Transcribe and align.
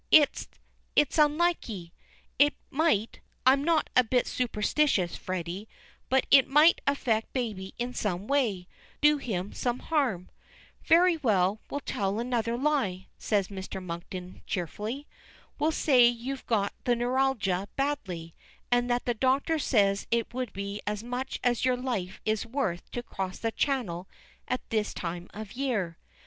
"It 0.09 0.47
it's 0.95 1.19
unlucky! 1.19 1.93
It 2.39 2.55
might 2.71 3.19
I'm 3.45 3.63
not 3.63 3.91
a 3.95 4.03
bit 4.03 4.25
superstitious, 4.25 5.15
Freddy, 5.15 5.69
but 6.09 6.25
it 6.31 6.47
might 6.47 6.81
affect 6.87 7.31
baby 7.33 7.75
in 7.77 7.93
some 7.93 8.25
way 8.27 8.67
do 8.99 9.19
him 9.19 9.53
some 9.53 9.77
harm." 9.77 10.31
"Very 10.85 11.17
well, 11.17 11.59
we'll 11.69 11.81
tell 11.81 12.17
another 12.19 12.57
lie," 12.57 13.09
says 13.19 13.49
Mr. 13.49 13.79
Monkton 13.79 14.41
cheerfully. 14.47 15.05
"We'll 15.59 15.71
say 15.71 16.07
you've 16.07 16.47
got 16.47 16.73
the 16.85 16.95
neuralgia 16.95 17.69
badly, 17.75 18.33
and 18.71 18.89
that 18.89 19.05
the 19.05 19.13
doctor 19.13 19.59
says 19.59 20.07
it 20.09 20.33
would 20.33 20.51
be 20.51 20.81
as 20.87 21.03
much 21.03 21.39
as 21.43 21.63
your 21.63 21.77
life 21.77 22.19
Is 22.25 22.43
worth 22.43 22.89
to 22.93 23.03
cross 23.03 23.37
the 23.37 23.51
Channel 23.51 24.09
at 24.47 24.67
this 24.71 24.95
time 24.95 25.29
of 25.31 25.51
year." 25.53 25.99